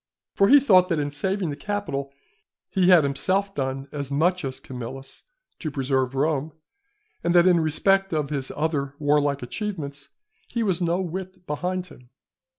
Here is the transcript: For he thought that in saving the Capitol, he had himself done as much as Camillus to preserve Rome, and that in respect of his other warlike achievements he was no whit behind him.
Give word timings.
For 0.33 0.47
he 0.47 0.59
thought 0.59 0.89
that 0.89 0.97
in 0.97 1.11
saving 1.11 1.51
the 1.51 1.55
Capitol, 1.55 2.11
he 2.71 2.89
had 2.89 3.03
himself 3.03 3.53
done 3.53 3.87
as 3.91 4.09
much 4.09 4.43
as 4.43 4.59
Camillus 4.59 5.25
to 5.59 5.69
preserve 5.69 6.15
Rome, 6.15 6.53
and 7.23 7.35
that 7.35 7.45
in 7.45 7.59
respect 7.59 8.11
of 8.11 8.31
his 8.31 8.51
other 8.55 8.95
warlike 8.97 9.43
achievements 9.43 10.09
he 10.47 10.63
was 10.63 10.81
no 10.81 10.99
whit 10.99 11.45
behind 11.45 11.85
him. 11.85 12.09